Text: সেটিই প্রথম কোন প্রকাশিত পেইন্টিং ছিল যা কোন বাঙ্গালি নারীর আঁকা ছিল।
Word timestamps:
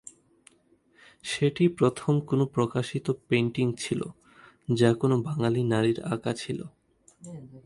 সেটিই 1.23 1.69
প্রথম 1.79 2.13
কোন 2.19 2.39
প্রকাশিত 2.45 3.05
পেইন্টিং 3.27 3.67
ছিল 3.77 4.01
যা 4.69 4.89
কোন 4.93 5.11
বাঙ্গালি 5.21 5.61
নারীর 5.63 5.99
আঁকা 6.13 6.31
ছিল। 6.33 6.59